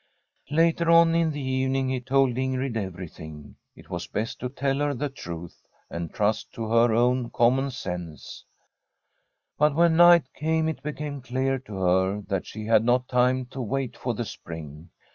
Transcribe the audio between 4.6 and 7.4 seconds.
her the truth, and trust to her own